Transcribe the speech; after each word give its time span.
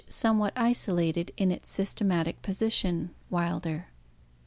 f 0.09 0.33
what 0.35 0.51
isolated 0.55 1.31
in 1.37 1.51
its 1.51 1.69
systematic 1.69 2.41
position 2.41 3.11
(Wilder). 3.29 3.89